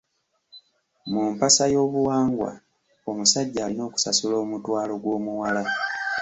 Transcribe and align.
Mu 1.11 1.21
mpasa 1.33 1.63
y'obuwangwa, 1.73 2.51
omusajja 3.09 3.59
alina 3.65 3.83
okusasula 3.89 4.35
omutwalo 4.43 4.93
gw'omuwala. 5.01 5.63